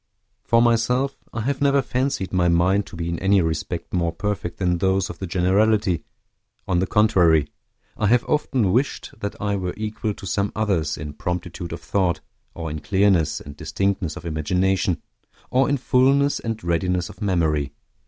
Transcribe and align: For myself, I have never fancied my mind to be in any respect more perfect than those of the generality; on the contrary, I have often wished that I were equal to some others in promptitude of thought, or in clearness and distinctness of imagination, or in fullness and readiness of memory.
For 0.43 0.63
myself, 0.63 1.15
I 1.31 1.41
have 1.41 1.61
never 1.61 1.79
fancied 1.83 2.33
my 2.33 2.47
mind 2.47 2.87
to 2.87 2.95
be 2.95 3.07
in 3.07 3.19
any 3.19 3.39
respect 3.39 3.93
more 3.93 4.11
perfect 4.11 4.57
than 4.57 4.79
those 4.79 5.11
of 5.11 5.19
the 5.19 5.27
generality; 5.27 6.05
on 6.67 6.79
the 6.79 6.87
contrary, 6.87 7.49
I 7.95 8.07
have 8.07 8.23
often 8.25 8.71
wished 8.71 9.11
that 9.19 9.39
I 9.39 9.55
were 9.57 9.75
equal 9.77 10.15
to 10.15 10.25
some 10.25 10.51
others 10.55 10.97
in 10.97 11.13
promptitude 11.13 11.71
of 11.71 11.81
thought, 11.81 12.19
or 12.55 12.71
in 12.71 12.79
clearness 12.79 13.41
and 13.41 13.55
distinctness 13.55 14.17
of 14.17 14.25
imagination, 14.25 15.03
or 15.51 15.69
in 15.69 15.77
fullness 15.77 16.39
and 16.39 16.63
readiness 16.63 17.07
of 17.09 17.21
memory. 17.21 17.71